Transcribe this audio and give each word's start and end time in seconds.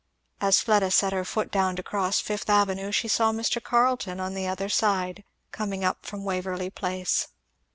As 0.41 0.59
Fleda 0.61 0.89
set 0.89 1.13
her 1.13 1.23
foot 1.23 1.51
down 1.51 1.75
to 1.75 1.83
cross 1.83 2.19
Fifth 2.19 2.49
Avenue 2.49 2.91
she 2.91 3.07
saw 3.07 3.31
Mr. 3.31 3.61
Carleton 3.61 4.19
on 4.19 4.33
the 4.33 4.47
other 4.47 4.67
side 4.67 5.23
coming 5.51 5.83
up 5.85 6.07
from 6.07 6.23
Waverly 6.23 6.71
Place. 6.71 7.27